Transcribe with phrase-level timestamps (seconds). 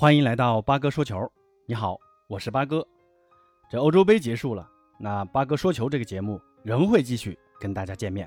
[0.00, 1.30] 欢迎来到八哥说球。
[1.66, 2.82] 你好，我是八哥。
[3.68, 4.66] 这欧洲杯结束了，
[4.98, 8.26] 那八哥说球这个节目仍会继续跟大家见面。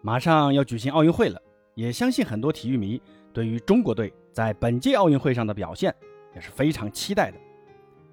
[0.00, 1.38] 马上要举行奥运会了，
[1.74, 2.98] 也相信很多体育迷
[3.30, 5.94] 对于中国队在本届奥运会上的表现
[6.34, 7.36] 也是非常期待的。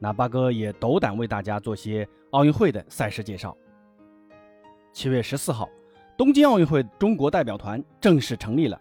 [0.00, 3.56] 那八哥也斗胆为大家做些奥运会的赛事介绍。
[4.92, 5.68] 七月十四号，
[6.18, 8.76] 东京奥运会中国代表团正式成立了。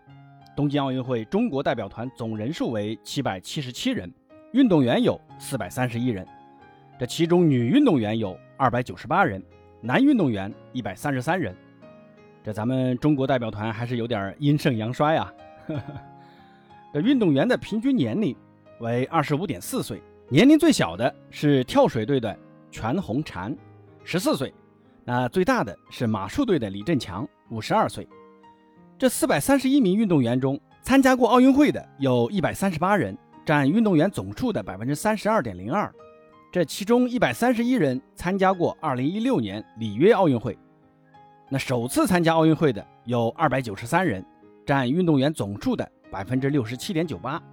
[0.56, 4.12] 东京奥运会中国代表团总人数为七百七十七人，
[4.52, 6.27] 运动员有四百三十一人，
[7.00, 9.44] 这其中女运动员有二百九十八人，
[9.82, 11.55] 男运动员一百三十三人。
[12.44, 15.34] 这咱们中国代表团还是有点阴盛阳衰啊。
[16.94, 18.35] 这运动员的平均年龄
[18.80, 19.99] 为二十五点四岁，
[20.30, 22.38] 年龄最小的是跳水队的
[22.70, 23.58] 全红婵，
[24.04, 24.54] 十四岁，
[25.04, 28.08] 那最大的是马术队的李振强，五十二岁。
[29.03, 35.93] 这四百三十一名运动员中，参加过奥运会的有一百三十八人，占运动员总数的百分之三十二点零二。
[36.53, 40.57] 这其中一百三十一人参加过二零一六年里约奥运会。
[41.49, 44.26] 那首次参加奥运会的有二百九十三人，
[44.65, 47.43] 占运动员总数的百分之六十七点九八。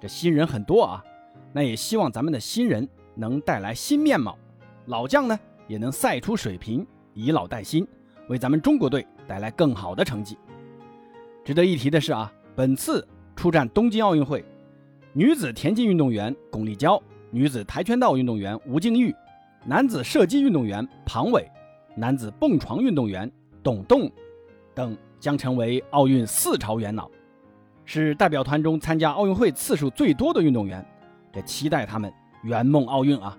[0.00, 1.04] 这新人很多啊，
[1.52, 4.36] 那也希望咱们的新人能带来新面貌，
[4.86, 5.38] 老将呢
[5.68, 7.86] 也能赛出水平，以老带新，
[8.28, 10.36] 为咱们中国队带来更好的成绩。
[11.44, 13.06] 值得一提的是啊，本次
[13.36, 14.42] 出战东京奥运会，
[15.12, 16.98] 女子田径运动员巩立姣、
[17.30, 19.14] 女子跆拳道运动员吴静钰、
[19.66, 21.46] 男子射击运动员庞伟、
[21.94, 23.30] 男子蹦床运动员
[23.62, 24.10] 董栋
[24.74, 27.10] 等将成为奥运四朝元老，
[27.84, 30.82] 是代表团中参加奥运会次数最多的运动员。
[31.30, 32.10] 这期待他们
[32.42, 33.36] 圆梦奥运啊！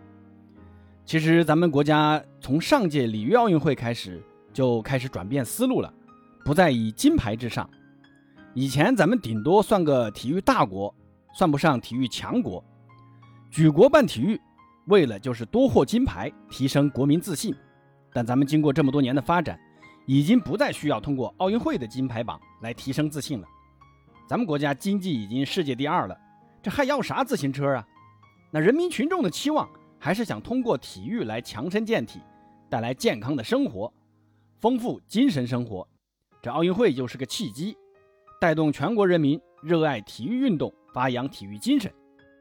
[1.05, 4.21] 其实咱们国家从上届里约奥运会开始
[4.53, 5.91] 就开始转变思路了，
[6.43, 7.67] 不再以金牌至上。
[8.57, 10.95] 以前咱们顶多算个体育大国，
[11.33, 12.63] 算不上体育强国。
[13.51, 14.39] 举国办体育，
[14.85, 17.53] 为了就是多获金牌，提升国民自信。
[18.13, 19.59] 但咱们经过这么多年的发展，
[20.05, 23.47] 已经不再需要通过奥运会的金牌榜来提升自信了。
[24.25, 26.17] 咱们国家经济已经世界第二了，
[26.63, 27.85] 这还要啥自行车啊？
[28.51, 32.21] 那人民群众的期望还是想通过体育来强身健体，
[32.69, 33.91] 带来健康的生活，
[34.61, 35.85] 丰富精神生活。
[36.41, 37.75] 这奥运会就是个契机。
[38.39, 41.91] 带动全国人民热爱体育运动，发扬体育精神，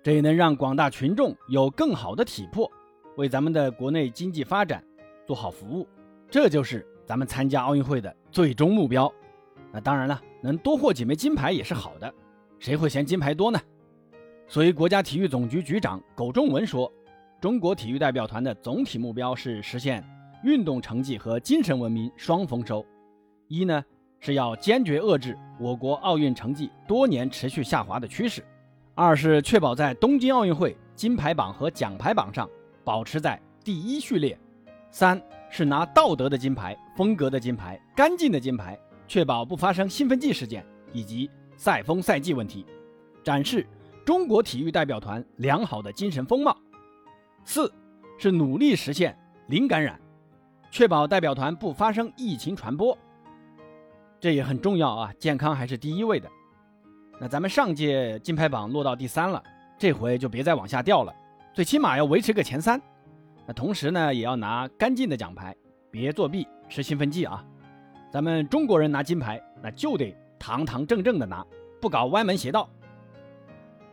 [0.02, 2.70] 这也能让广大群众有更好的体魄，
[3.16, 4.84] 为咱们的国内经济发展
[5.26, 5.88] 做好服务。
[6.28, 9.12] 这就是咱们参加奥运会的最终目标。
[9.72, 12.12] 那当然了，能多获几枚金牌也是好的，
[12.58, 13.60] 谁会嫌金牌多呢？
[14.46, 16.92] 所以，国家体育总局局长苟仲文说，
[17.40, 20.04] 中国体育代表团的总体目标是实现
[20.42, 22.84] 运动成绩和精神文明双丰收。
[23.48, 23.82] 一呢？
[24.24, 28.40] 是要坚决遏制我国奥运成绩多年持续下滑的趋势；
[28.94, 32.48] 二是确保在东京奥运会金牌榜和奖牌榜上
[32.82, 34.34] 保持在第一序列；
[34.90, 35.20] 三
[35.50, 42.64] 是拿道德的金牌、风格的金牌、干净的金牌，确保不发生兴奋剂事件以及赛风赛纪问题，
[43.22, 43.66] 展示
[44.06, 46.50] 中国体育代表团良好的精神风貌；
[47.44, 47.70] 四
[48.18, 49.14] 是努力实现
[49.48, 50.00] 零感染，
[50.70, 52.96] 确保代表团不发生疫情传播。
[54.24, 56.26] 这也很重要啊，健康还是第一位的。
[57.20, 59.42] 那咱们上届金牌榜落到第三了，
[59.76, 61.12] 这回就别再往下掉了，
[61.52, 62.80] 最起码要维持个前三。
[63.46, 65.54] 那同时呢，也要拿干净的奖牌，
[65.90, 67.44] 别作弊吃兴奋剂啊。
[68.10, 71.44] 咱们中国人拿金牌，那就得堂堂正正的拿，
[71.78, 72.66] 不搞歪门邪道。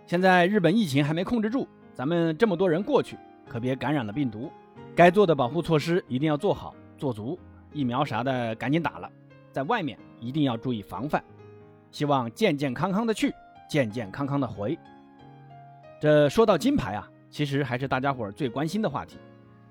[0.06, 3.18] 现在日本疫情还没控制住，咱们这么多人过去，
[3.50, 4.50] 可别感染了病毒。
[4.96, 7.38] 该做的保护措施一定要做好做足，
[7.74, 9.12] 疫苗啥的赶紧打了。
[9.52, 11.22] 在外面一定要注意防范，
[11.92, 13.34] 希望健健康康的去，
[13.68, 14.80] 健健康康的回。
[16.00, 19.18] 这说到金牌啊，其实还是大家伙儿最关心的话题。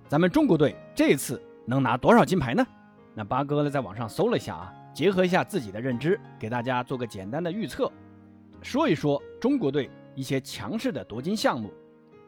[0.08, 2.66] 咱们中国队这次能拿多少金牌呢？
[3.14, 7.90] 那八哥呢在网上搜了一下啊，结合一下自己的认知，给大家做个简单的预测，
[8.60, 11.72] 说一说中国队一些强势的夺金项目，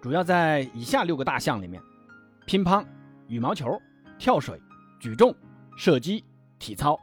[0.00, 1.82] 主要在以下六个大项里面：
[2.46, 2.84] 乒乓、
[3.26, 3.80] 羽毛球、
[4.18, 4.60] 跳水、
[5.00, 5.34] 举重、
[5.76, 6.24] 射击、
[6.58, 6.98] 体操。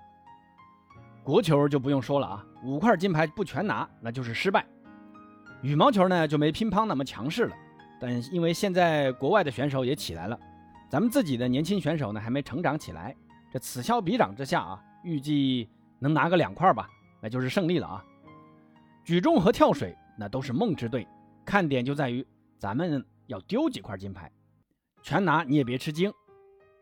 [1.24, 4.66] 国球就不用说了啊，五块金牌不全拿那就是失败。
[5.62, 7.56] 羽毛球呢就没乒乓那么强势了，
[8.00, 10.39] 但因为现在国外的选手也起来了，
[10.89, 13.16] 咱们自己的年轻选手呢还没成长起来。
[13.51, 15.69] 这此消彼长之下啊，预计
[16.00, 16.88] 能拿个两块吧，
[17.21, 18.04] 那就是胜利了啊。
[19.04, 21.06] 举重和跳水那都是梦之队，
[21.45, 22.25] 看点就在于
[22.57, 24.31] 咱们要丢几块金牌，
[25.04, 26.12] 全拿你也别吃惊。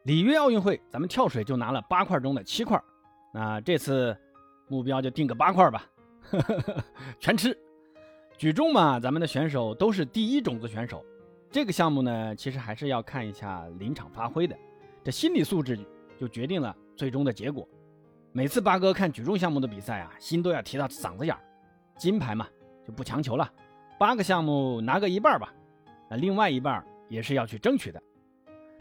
[0.04, 2.80] 里约奥运会咱们跳水就拿了八块中的七块，
[3.34, 4.16] 那这次。
[4.68, 5.86] 目标就定个八块吧，
[7.20, 7.58] 全吃。
[8.38, 11.04] 举重嘛，咱们的选手都是第一种子选手。
[11.50, 14.56] 这个项目呢，其实还是要看一下临场发挥的，
[15.04, 15.80] 这心理素质
[16.20, 17.68] 就决定了最终的结果。
[18.34, 21.42] 每次八哥看举重项目的比赛啊，心都要提到嗓子眼儿。
[21.98, 22.48] 金牌嘛，
[22.86, 23.52] 就不强求了，
[23.98, 25.52] 八个项目拿个一半吧，
[26.10, 28.00] 那另外一半也是要去争取的。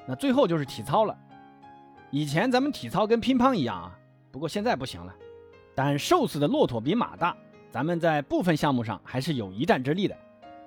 [0.07, 1.17] 那最后就是体操了。
[2.11, 3.99] 以前咱们体操跟乒乓一样啊，
[4.31, 5.15] 不过现在不行了。
[5.77, 7.37] 但瘦死的骆驼比马大，
[7.71, 10.17] 咱们在部分项目上还是有一战之力的，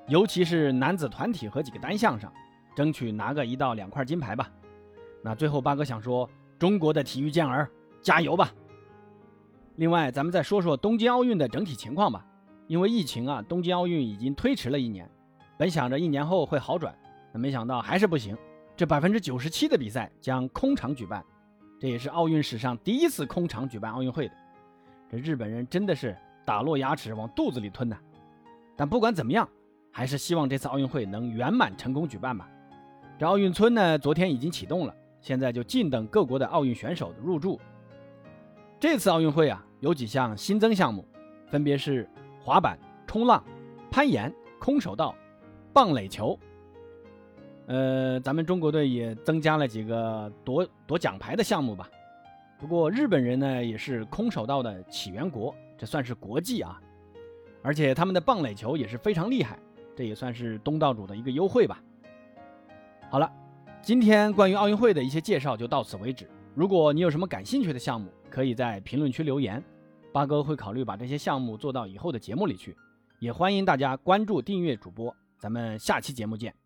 [0.08, 2.32] 尤其是男子团体和几个单项上，
[2.76, 4.48] 争取拿个一到两块金牌吧。
[5.24, 6.30] 那最后八哥想说，
[6.60, 7.68] 中国的体育健儿
[8.04, 8.54] 加油吧！
[9.78, 12.24] 另外，咱们再说说东京奥运的整体情况吧。
[12.68, 15.10] 因为疫情啊，东京奥运已经推迟了一年，
[15.58, 16.96] 本想着一年后会好转，
[17.34, 18.38] 那没想到还是不行。
[18.78, 21.26] 这百分之九十七的比赛将空场举办，
[21.80, 24.34] 这也是奥运史上第一次空场举办奥运会的。
[25.12, 26.16] 这日本人真的是
[26.46, 27.98] 打落牙齿往肚子里吞呐！
[28.76, 29.48] 但不管怎么样，
[29.92, 32.50] 还是希望这次奥运会能圆满成功举办吧。
[33.18, 37.60] 这奥运村呢，昨天已经启动了，现在就静等各国的奥运选手的入驻。
[38.80, 41.06] 这次奥运会啊，有几项新增项目，
[41.48, 42.08] 分别是。
[42.42, 43.44] 滑板、冲浪、
[43.92, 45.14] 攀岩、空手道、
[45.74, 46.40] 棒垒球，
[47.68, 51.88] 呃，咱们中国队也增加了几个夺夺奖牌的项目吧。
[52.60, 56.80] 不过日本人呢也是空手道的起源国，这算是国际啊。
[57.64, 59.58] 而且他们的棒垒球也是非常厉害，
[59.96, 61.82] 这也算是东道主的一个优惠吧。
[63.10, 63.32] 好了，
[63.82, 66.30] 今天关于奥运会的一些介绍就到此为止。
[66.54, 69.64] 如果你有什么感兴趣的项目，可以在评论区留言。
[70.12, 72.76] 八哥会考虑把这些项目做到以后的节目里去，
[73.20, 76.59] 也欢迎大家关注订阅主播，咱们下期节目见。